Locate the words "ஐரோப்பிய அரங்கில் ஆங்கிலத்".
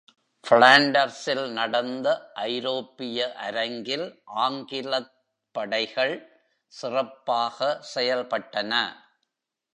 2.45-5.13